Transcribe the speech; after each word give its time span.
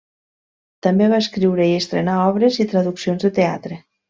També 0.87 1.09
va 1.11 1.19
escriure 1.25 1.67
i 1.73 1.75
estrenar 1.83 2.17
obres 2.31 2.59
i 2.65 2.69
traduccions 2.73 3.27
de 3.29 3.33
teatre. 3.43 3.81